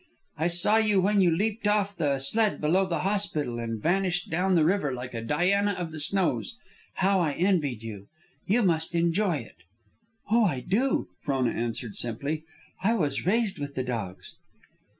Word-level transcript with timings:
I 0.35 0.47
saw 0.47 0.77
you 0.77 0.99
when 0.99 1.21
you 1.21 1.29
leaped 1.29 1.67
off 1.67 1.95
the 1.95 2.17
sled 2.17 2.59
below 2.59 2.87
the 2.87 3.01
hospital 3.01 3.59
and 3.59 3.79
vanished 3.79 4.31
down 4.31 4.55
the 4.55 4.65
river 4.65 4.91
like 4.91 5.13
a 5.13 5.21
Diana 5.21 5.73
of 5.73 5.91
the 5.91 5.99
snows. 5.99 6.57
How 6.95 7.19
I 7.19 7.33
envied 7.33 7.83
you! 7.83 8.07
You 8.47 8.63
must 8.63 8.95
enjoy 8.95 9.35
it." 9.37 9.57
"Oh, 10.31 10.43
I 10.43 10.61
do," 10.61 11.09
Frona 11.21 11.51
answered, 11.51 11.95
simply. 11.95 12.43
"I 12.81 12.95
was 12.95 13.27
raised 13.27 13.59
with 13.59 13.75
the 13.75 13.83
dogs." 13.83 14.33